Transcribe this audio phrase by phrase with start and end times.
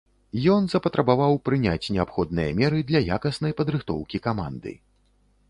[0.53, 4.77] Ён запатрабаваў прыняць неабходныя меры для якаснай падрыхтоўкі каманды.